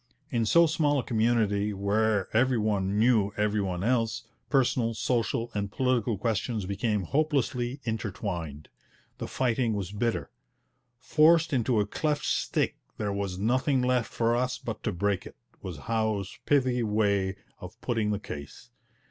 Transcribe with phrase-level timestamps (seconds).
[0.31, 5.71] In so small a community, where every one knew every one else, personal, social, and
[5.71, 8.69] political questions became hopelessly intertwined.
[9.19, 10.31] The fighting was bitter.
[10.97, 15.37] 'Forced into a cleft stick, there was nothing left for us but to break it,'
[15.61, 18.71] was Howe's pithy way of putting the case.